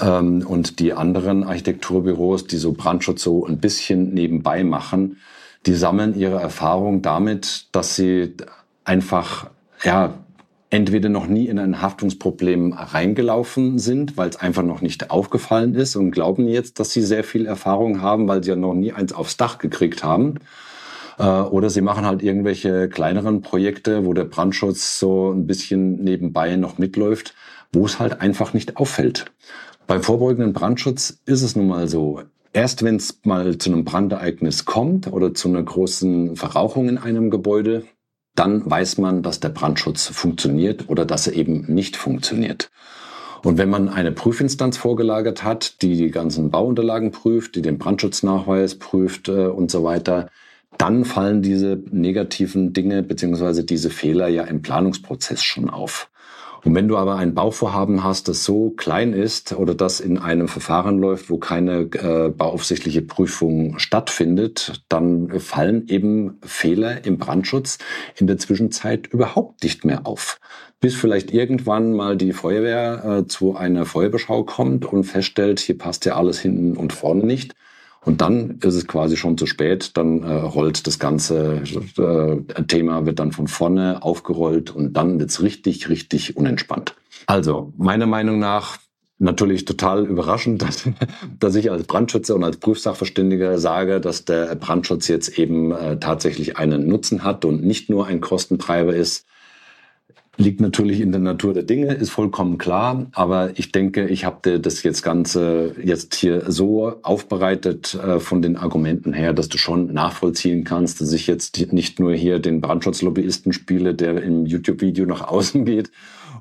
Ähm, 0.00 0.46
und 0.46 0.78
die 0.78 0.92
anderen 0.92 1.42
Architekturbüros, 1.42 2.46
die 2.46 2.58
so 2.58 2.72
Brandschutz 2.72 3.22
so 3.22 3.44
ein 3.44 3.58
bisschen 3.58 4.14
nebenbei 4.14 4.62
machen, 4.62 5.16
die 5.66 5.74
sammeln 5.74 6.14
ihre 6.14 6.40
Erfahrung 6.40 7.02
damit, 7.02 7.66
dass 7.72 7.96
sie 7.96 8.34
einfach 8.84 9.50
ja 9.82 10.14
entweder 10.70 11.08
noch 11.08 11.26
nie 11.26 11.46
in 11.46 11.58
ein 11.58 11.82
Haftungsproblem 11.82 12.72
reingelaufen 12.72 13.78
sind, 13.78 14.16
weil 14.16 14.30
es 14.30 14.36
einfach 14.36 14.62
noch 14.62 14.80
nicht 14.80 15.10
aufgefallen 15.10 15.74
ist 15.74 15.96
und 15.96 16.12
glauben 16.12 16.46
jetzt, 16.46 16.78
dass 16.78 16.92
sie 16.92 17.02
sehr 17.02 17.24
viel 17.24 17.46
Erfahrung 17.46 18.00
haben, 18.00 18.28
weil 18.28 18.42
sie 18.42 18.50
ja 18.50 18.56
noch 18.56 18.74
nie 18.74 18.92
eins 18.92 19.12
aufs 19.12 19.36
Dach 19.36 19.58
gekriegt 19.58 20.04
haben. 20.04 20.36
Äh, 21.18 21.24
oder 21.24 21.70
sie 21.70 21.80
machen 21.80 22.06
halt 22.06 22.22
irgendwelche 22.22 22.88
kleineren 22.88 23.42
Projekte, 23.42 24.06
wo 24.06 24.14
der 24.14 24.24
Brandschutz 24.24 24.98
so 24.98 25.32
ein 25.32 25.46
bisschen 25.46 26.04
nebenbei 26.04 26.54
noch 26.54 26.78
mitläuft, 26.78 27.34
wo 27.72 27.84
es 27.84 27.98
halt 27.98 28.20
einfach 28.20 28.54
nicht 28.54 28.76
auffällt. 28.76 29.26
Beim 29.88 30.02
vorbeugenden 30.04 30.52
Brandschutz 30.52 31.20
ist 31.26 31.42
es 31.42 31.56
nun 31.56 31.66
mal 31.66 31.88
so, 31.88 32.22
erst 32.52 32.84
wenn 32.84 32.94
es 32.94 33.20
mal 33.24 33.58
zu 33.58 33.72
einem 33.72 33.84
Brandereignis 33.84 34.64
kommt 34.64 35.12
oder 35.12 35.34
zu 35.34 35.48
einer 35.48 35.64
großen 35.64 36.36
Verrauchung 36.36 36.88
in 36.88 36.96
einem 36.96 37.30
Gebäude, 37.30 37.84
dann 38.34 38.68
weiß 38.68 38.98
man, 38.98 39.22
dass 39.22 39.40
der 39.40 39.48
Brandschutz 39.50 40.06
funktioniert 40.06 40.88
oder 40.88 41.04
dass 41.04 41.26
er 41.26 41.34
eben 41.34 41.64
nicht 41.72 41.96
funktioniert. 41.96 42.70
Und 43.42 43.58
wenn 43.58 43.70
man 43.70 43.88
eine 43.88 44.12
Prüfinstanz 44.12 44.76
vorgelagert 44.76 45.44
hat, 45.44 45.82
die 45.82 45.96
die 45.96 46.10
ganzen 46.10 46.50
Bauunterlagen 46.50 47.10
prüft, 47.10 47.56
die 47.56 47.62
den 47.62 47.78
Brandschutznachweis 47.78 48.78
prüft 48.78 49.28
äh, 49.28 49.46
und 49.46 49.70
so 49.70 49.82
weiter, 49.82 50.28
dann 50.78 51.04
fallen 51.04 51.42
diese 51.42 51.82
negativen 51.90 52.72
Dinge 52.72 53.02
beziehungsweise 53.02 53.64
diese 53.64 53.90
Fehler 53.90 54.28
ja 54.28 54.44
im 54.44 54.62
Planungsprozess 54.62 55.42
schon 55.42 55.70
auf. 55.70 56.09
Und 56.64 56.74
wenn 56.74 56.88
du 56.88 56.96
aber 56.96 57.16
ein 57.16 57.34
Bauvorhaben 57.34 58.04
hast, 58.04 58.28
das 58.28 58.44
so 58.44 58.70
klein 58.70 59.12
ist 59.12 59.52
oder 59.52 59.74
das 59.74 60.00
in 60.00 60.18
einem 60.18 60.48
Verfahren 60.48 60.98
läuft, 60.98 61.30
wo 61.30 61.38
keine 61.38 61.88
äh, 61.92 62.28
bauaufsichtliche 62.28 63.02
Prüfung 63.02 63.78
stattfindet, 63.78 64.82
dann 64.88 65.40
fallen 65.40 65.88
eben 65.88 66.38
Fehler 66.42 67.04
im 67.06 67.18
Brandschutz 67.18 67.78
in 68.16 68.26
der 68.26 68.38
Zwischenzeit 68.38 69.06
überhaupt 69.06 69.62
nicht 69.62 69.84
mehr 69.84 70.06
auf. 70.06 70.38
Bis 70.80 70.94
vielleicht 70.94 71.32
irgendwann 71.32 71.92
mal 71.92 72.16
die 72.16 72.32
Feuerwehr 72.32 73.04
äh, 73.04 73.26
zu 73.26 73.56
einer 73.56 73.86
Feuerbeschau 73.86 74.44
kommt 74.44 74.84
und 74.84 75.04
feststellt, 75.04 75.60
hier 75.60 75.78
passt 75.78 76.04
ja 76.04 76.16
alles 76.16 76.40
hinten 76.40 76.76
und 76.76 76.92
vorne 76.92 77.24
nicht. 77.24 77.54
Und 78.02 78.22
dann 78.22 78.58
ist 78.62 78.74
es 78.74 78.86
quasi 78.86 79.16
schon 79.16 79.36
zu 79.36 79.46
spät, 79.46 79.96
dann 79.96 80.22
äh, 80.22 80.32
rollt 80.32 80.86
das 80.86 80.98
ganze 80.98 81.62
äh, 81.98 82.62
Thema, 82.64 83.04
wird 83.04 83.18
dann 83.18 83.32
von 83.32 83.46
vorne 83.46 84.02
aufgerollt 84.02 84.74
und 84.74 84.94
dann 84.94 85.20
wird's 85.20 85.42
richtig, 85.42 85.88
richtig 85.90 86.36
unentspannt. 86.36 86.94
Also, 87.26 87.74
meiner 87.76 88.06
Meinung 88.06 88.38
nach 88.38 88.78
natürlich 89.18 89.66
total 89.66 90.06
überraschend, 90.06 90.62
dass, 90.62 90.88
dass 91.38 91.54
ich 91.54 91.70
als 91.70 91.84
Brandschützer 91.84 92.34
und 92.34 92.42
als 92.42 92.56
Prüfsachverständiger 92.56 93.58
sage, 93.58 94.00
dass 94.00 94.24
der 94.24 94.54
Brandschutz 94.56 95.06
jetzt 95.08 95.38
eben 95.38 95.72
äh, 95.72 95.98
tatsächlich 95.98 96.56
einen 96.56 96.88
Nutzen 96.88 97.22
hat 97.22 97.44
und 97.44 97.62
nicht 97.62 97.90
nur 97.90 98.06
ein 98.06 98.20
Kostentreiber 98.20 98.94
ist, 98.94 99.26
liegt 100.40 100.60
natürlich 100.60 101.00
in 101.00 101.12
der 101.12 101.20
Natur 101.20 101.54
der 101.54 101.62
Dinge, 101.62 101.92
ist 101.92 102.10
vollkommen 102.10 102.58
klar. 102.58 103.06
Aber 103.12 103.50
ich 103.58 103.72
denke, 103.72 104.08
ich 104.08 104.24
habe 104.24 104.58
das 104.58 104.82
jetzt 104.82 105.02
Ganze 105.02 105.74
jetzt 105.82 106.14
hier 106.14 106.50
so 106.50 106.94
aufbereitet 107.02 107.94
äh, 107.94 108.18
von 108.18 108.42
den 108.42 108.56
Argumenten 108.56 109.12
her, 109.12 109.32
dass 109.32 109.48
du 109.48 109.58
schon 109.58 109.92
nachvollziehen 109.92 110.64
kannst, 110.64 111.00
dass 111.00 111.12
ich 111.12 111.26
jetzt 111.26 111.72
nicht 111.72 112.00
nur 112.00 112.14
hier 112.14 112.38
den 112.38 112.60
Brandschutzlobbyisten 112.60 113.52
spiele, 113.52 113.94
der 113.94 114.22
im 114.22 114.46
YouTube-Video 114.46 115.06
nach 115.06 115.28
außen 115.28 115.64
geht, 115.64 115.90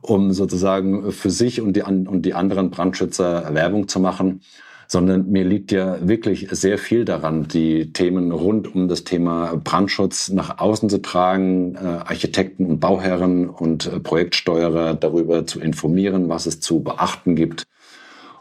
um 0.02 0.32
sozusagen 0.32 1.12
für 1.12 1.30
sich 1.30 1.62
und 1.62 1.76
die, 1.76 1.82
und 1.82 2.22
die 2.24 2.34
anderen 2.34 2.70
Brandschützer 2.70 3.54
Werbung 3.54 3.88
zu 3.88 4.00
machen, 4.00 4.42
sondern 4.92 5.30
mir 5.30 5.44
liegt 5.44 5.72
ja 5.72 5.98
wirklich 6.06 6.48
sehr 6.50 6.80
viel 6.80 7.06
daran, 7.06 7.48
die 7.48 7.94
Themen 7.94 8.32
rund 8.32 8.74
um 8.74 8.88
das 8.88 9.04
Thema 9.04 9.56
Brandschutz 9.64 10.30
nach 10.30 10.58
außen 10.58 10.90
zu 10.90 11.00
tragen, 11.00 11.76
äh, 11.76 11.78
Architekten 11.78 12.66
und 12.66 12.80
Bauherren 12.80 13.50
und 13.50 13.86
äh, 13.86 14.00
Projektsteuerer 14.00 14.96
darüber 14.96 15.46
zu 15.46 15.60
informieren, 15.60 16.28
was 16.28 16.48
es 16.48 16.60
zu 16.60 16.82
beachten 16.82 17.36
gibt. 17.36 17.68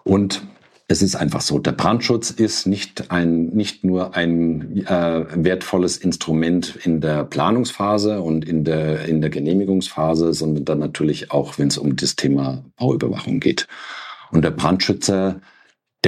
Und 0.04 0.42
es 0.90 1.02
ist 1.02 1.16
einfach 1.16 1.42
so, 1.42 1.58
der 1.58 1.72
Brandschutz 1.72 2.30
ist 2.30 2.66
nicht 2.66 3.10
ein, 3.10 3.48
nicht 3.48 3.84
nur 3.84 4.16
ein 4.16 4.86
äh, 4.86 5.26
wertvolles 5.34 5.98
Instrument 5.98 6.78
in 6.82 7.02
der 7.02 7.24
Planungsphase 7.24 8.22
und 8.22 8.48
in 8.48 8.64
der, 8.64 9.04
in 9.04 9.20
der 9.20 9.28
Genehmigungsphase, 9.28 10.32
sondern 10.32 10.64
dann 10.64 10.78
natürlich 10.78 11.30
auch, 11.30 11.58
wenn 11.58 11.68
es 11.68 11.76
um 11.76 11.94
das 11.96 12.16
Thema 12.16 12.64
Bauüberwachung 12.78 13.38
geht. 13.38 13.68
Und 14.30 14.46
der 14.46 14.50
Brandschützer 14.50 15.42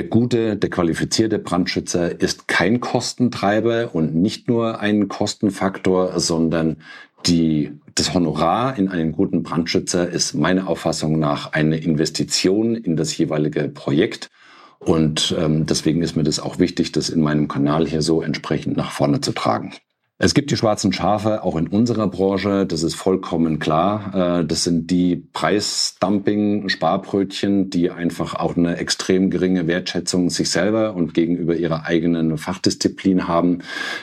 der 0.01 0.09
gute, 0.09 0.57
der 0.57 0.71
qualifizierte 0.71 1.39
Brandschützer 1.39 2.23
ist 2.23 2.49
kein 2.49 2.81
Kostentreiber 2.81 3.95
und 3.95 4.15
nicht 4.15 4.49
nur 4.49 4.81
ein 4.81 5.09
Kostenfaktor, 5.09 6.19
sondern 6.19 6.79
die, 7.27 7.73
das 7.97 8.15
Honorar 8.15 8.79
in 8.79 8.89
einen 8.89 9.13
guten 9.13 9.43
Brandschützer 9.43 10.09
ist 10.09 10.33
meiner 10.33 10.69
Auffassung 10.69 11.19
nach 11.19 11.53
eine 11.53 11.77
Investition 11.77 12.77
in 12.77 12.97
das 12.97 13.15
jeweilige 13.19 13.69
Projekt. 13.69 14.31
Und 14.79 15.37
ähm, 15.39 15.67
deswegen 15.67 16.01
ist 16.01 16.17
mir 16.17 16.23
das 16.25 16.41
auch 16.41 16.59
wichtig, 16.59 16.93
das 16.93 17.11
in 17.11 17.21
meinem 17.21 17.47
Kanal 17.47 17.87
hier 17.87 18.01
so 18.01 18.23
entsprechend 18.23 18.79
nach 18.79 18.93
vorne 18.93 19.21
zu 19.21 19.33
tragen. 19.33 19.75
Es 20.23 20.35
gibt 20.35 20.51
die 20.51 20.57
schwarzen 20.59 20.93
Schafe 20.93 21.43
auch 21.45 21.57
in 21.57 21.67
unserer 21.67 22.07
Branche, 22.07 22.67
das 22.67 22.83
ist 22.83 22.95
vollkommen 22.95 23.59
klar. 23.59 24.41
Äh, 24.41 24.45
das 24.45 24.65
sind 24.65 24.91
die 24.91 25.17
Preisdumping-Sparbrötchen, 25.17 27.71
die 27.71 27.91
einfach 27.91 28.35
auch 28.35 28.55
eine 28.55 28.77
extrem 28.77 29.31
geringe 29.31 29.67
Wertschätzung 29.67 30.29
sich 30.29 30.51
selber 30.51 30.95
und 30.95 31.15
gegenüber 31.15 31.57
ihrer 31.57 31.87
eigenen 31.87 32.37
Fachdisziplin 32.37 33.29
haben, 33.29 33.61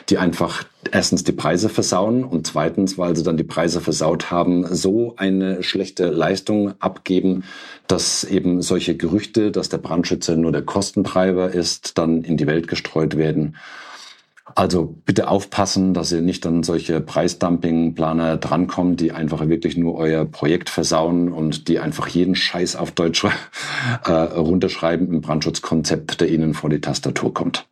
die 0.08 0.18
einfach 0.18 0.64
erstens 0.90 1.22
die 1.22 1.30
Preise 1.30 1.68
versauen 1.68 2.24
und 2.24 2.48
zweitens, 2.48 2.98
weil 2.98 3.14
sie 3.14 3.22
dann 3.22 3.36
die 3.36 3.44
Preise 3.44 3.80
versaut 3.80 4.32
haben, 4.32 4.66
so 4.74 5.14
eine 5.18 5.62
schlechte 5.62 6.08
Leistung 6.08 6.74
abgeben, 6.80 7.44
dass 7.86 8.24
eben 8.24 8.60
solche 8.60 8.96
Gerüchte, 8.96 9.52
dass 9.52 9.68
der 9.68 9.78
Brandschützer 9.78 10.34
nur 10.34 10.50
der 10.50 10.62
Kostentreiber 10.62 11.52
ist, 11.52 11.96
dann 11.96 12.24
in 12.24 12.36
die 12.36 12.48
Welt 12.48 12.66
gestreut 12.66 13.16
werden. 13.16 13.54
Also 14.54 14.96
bitte 15.04 15.28
aufpassen, 15.28 15.94
dass 15.94 16.12
ihr 16.12 16.20
nicht 16.20 16.46
an 16.46 16.62
solche 16.62 17.00
Preisdumping-Planer 17.00 18.36
drankommen, 18.38 18.96
die 18.96 19.12
einfach 19.12 19.46
wirklich 19.48 19.76
nur 19.76 19.96
euer 19.96 20.24
Projekt 20.24 20.70
versauen 20.70 21.32
und 21.32 21.68
die 21.68 21.78
einfach 21.78 22.08
jeden 22.08 22.34
Scheiß 22.34 22.76
auf 22.76 22.90
Deutsch 22.90 23.24
äh, 24.04 24.10
runterschreiben 24.10 25.12
im 25.12 25.20
Brandschutzkonzept, 25.20 26.20
der 26.20 26.28
ihnen 26.30 26.54
vor 26.54 26.70
die 26.70 26.80
Tastatur 26.80 27.32
kommt. 27.32 27.66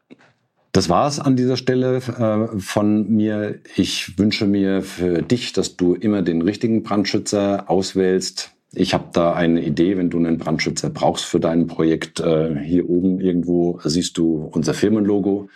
Das 0.73 0.91
war's 0.91 1.19
an 1.19 1.37
dieser 1.37 1.57
Stelle 1.57 1.97
äh, 1.97 2.59
von 2.61 3.11
mir. 3.11 3.61
Ich 3.77 4.19
wünsche 4.19 4.47
mir 4.47 4.83
für 4.83 5.23
dich, 5.23 5.55
dass 5.55 5.77
du 5.77 5.95
immer 5.95 6.21
den 6.21 6.43
richtigen 6.43 6.83
Brandschützer 6.83 7.71
auswählst. 7.71 8.51
Ich 8.75 8.93
habe 8.93 9.07
da 9.15 9.33
eine 9.33 9.65
Idee, 9.65 9.97
wenn 9.97 10.11
du 10.11 10.19
einen 10.19 10.37
Brandschützer 10.37 10.91
brauchst 10.91 11.25
für 11.25 11.41
dein 11.41 11.67
Projekt. 11.67 12.21
Äh, 12.21 12.57
hier 12.57 12.91
oben 12.91 13.21
irgendwo 13.21 13.81
siehst 13.85 14.19
du 14.19 14.51
unser 14.53 14.75
Firmenlogo. 14.75 15.49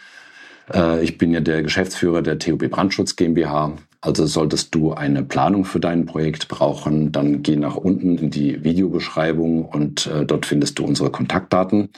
Äh, 0.73 1.03
ich 1.03 1.19
bin 1.19 1.33
ja 1.33 1.41
der 1.41 1.63
Geschäftsführer 1.63 2.23
der 2.23 2.39
TUB 2.39 2.71
Brandschutz 2.71 3.17
GmbH. 3.17 3.73
Also 4.03 4.25
solltest 4.27 4.75
du 4.75 4.95
eine 4.95 5.23
Planung 5.23 5.67
für 5.67 5.79
dein 5.79 6.07
Projekt 6.07 6.49
brauchen, 6.49 7.13
dann 7.13 7.43
geh 7.43 7.57
nach 7.57 7.77
unten 7.77 8.17
in 8.17 8.31
die 8.31 8.65
Videobeschreibung 8.65 9.67
und 9.67 10.07
äh, 10.07 10.25
dort 10.25 10.47
findest 10.47 10.79
du 10.79 10.87
unsere 10.87 11.11
Kontaktdaten 11.11 11.91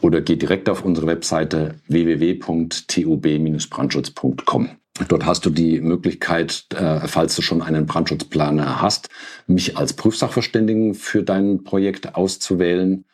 oder 0.00 0.22
geh 0.22 0.36
direkt 0.36 0.70
auf 0.70 0.82
unsere 0.82 1.08
Webseite 1.08 1.74
www.tub-brandschutz.com. 1.88 4.70
Dort 5.08 5.26
hast 5.26 5.44
du 5.44 5.50
die 5.50 5.78
Möglichkeit, 5.80 6.64
äh, 6.74 7.06
falls 7.06 7.36
du 7.36 7.42
schon 7.42 7.60
einen 7.60 7.84
Brandschutzplaner 7.84 8.80
hast, 8.80 9.10
mich 9.46 9.76
als 9.76 9.92
Prüfsachverständigen 9.92 10.94
für 10.94 11.22
dein 11.22 11.64
Projekt 11.64 12.14
auszuwählen. 12.14 13.04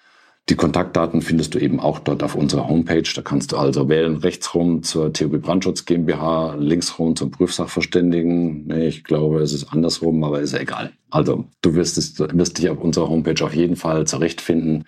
Die 0.49 0.57
Kontaktdaten 0.57 1.21
findest 1.21 1.55
du 1.55 1.59
eben 1.59 1.78
auch 1.78 1.99
dort 1.99 2.23
auf 2.23 2.35
unserer 2.35 2.69
Homepage. 2.69 3.02
Da 3.14 3.21
kannst 3.21 3.52
du 3.52 3.59
also 3.59 3.90
wählen, 3.90 4.17
rechts 4.17 4.55
rum 4.55 4.83
zur 4.83 5.12
TUB 5.12 5.43
Brandschutz 5.43 5.85
GmbH, 5.85 6.55
links 6.59 6.99
rum 6.99 7.17
zum 7.17 7.31
Prüfsachverständigen. 7.31 8.71
Ich 8.81 9.05
glaube, 9.05 9.40
es 9.40 9.52
ist 9.52 9.73
andersrum, 9.73 10.25
aber 10.25 10.40
ist 10.40 10.55
egal. 10.55 10.93
Also 11.11 11.45
du 11.61 11.75
wirst, 11.75 11.99
es, 11.99 12.19
wirst 12.19 12.59
dich 12.59 12.71
auf 12.71 12.78
unserer 12.78 13.11
Homepage 13.11 13.45
auf 13.45 13.55
jeden 13.55 13.76
Fall 13.76 14.07
zurechtfinden. 14.07 14.85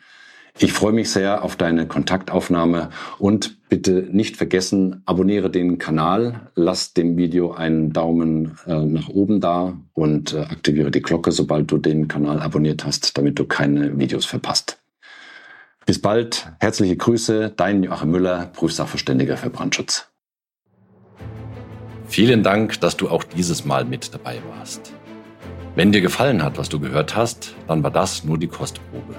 Ich 0.59 0.73
freue 0.73 0.93
mich 0.93 1.11
sehr 1.11 1.45
auf 1.45 1.57
deine 1.57 1.87
Kontaktaufnahme 1.87 2.89
und 3.19 3.69
bitte 3.69 4.09
nicht 4.11 4.37
vergessen, 4.37 5.03
abonniere 5.07 5.51
den 5.51 5.79
Kanal, 5.79 6.51
lass 6.55 6.93
dem 6.93 7.17
Video 7.17 7.53
einen 7.53 7.93
Daumen 7.93 8.59
äh, 8.67 8.85
nach 8.85 9.09
oben 9.09 9.41
da 9.41 9.79
und 9.93 10.35
äh, 10.35 10.41
aktiviere 10.41 10.91
die 10.91 11.03
Glocke, 11.03 11.33
sobald 11.33 11.71
du 11.71 11.79
den 11.79 12.09
Kanal 12.09 12.41
abonniert 12.41 12.85
hast, 12.85 13.17
damit 13.17 13.39
du 13.39 13.45
keine 13.45 13.99
Videos 13.99 14.25
verpasst. 14.25 14.80
Bis 15.91 16.01
bald, 16.01 16.47
herzliche 16.61 16.97
Grüße, 16.97 17.53
dein 17.57 17.83
Joachim 17.83 18.13
Müller, 18.13 18.47
Prüfsachverständiger 18.53 19.37
für 19.37 19.51
Brandschutz. 19.51 20.09
Vielen 22.07 22.45
Dank, 22.45 22.81
dass 22.81 22.97
du 22.97 23.09
auch 23.09 23.25
dieses 23.25 23.65
Mal 23.65 23.85
mit 23.85 24.15
dabei 24.15 24.39
warst. 24.57 24.93
Wenn 25.75 25.91
dir 25.91 26.01
gefallen 26.01 26.45
hat, 26.45 26.59
was 26.59 26.69
du 26.69 26.79
gehört 26.79 27.17
hast, 27.17 27.57
dann 27.67 27.83
war 27.83 27.91
das 27.91 28.23
nur 28.23 28.39
die 28.39 28.47
Kostprobe. 28.47 29.17